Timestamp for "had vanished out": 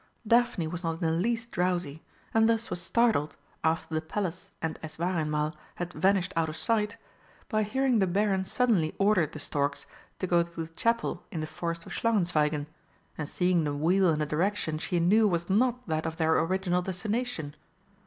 5.75-6.49